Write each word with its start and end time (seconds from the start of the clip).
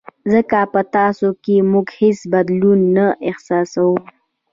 ځکه 0.33 0.59
په 0.73 0.81
تاسو 0.95 1.27
کې 1.43 1.55
موږ 1.71 1.87
هېڅ 1.99 2.19
بدلون 2.33 2.79
نه 2.95 3.05
احساسوو. 3.29 3.97